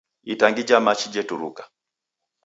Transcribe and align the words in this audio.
Itangi 0.33 0.63
ja 0.69 0.79
machi 0.79 1.07
jeturuka. 1.13 1.63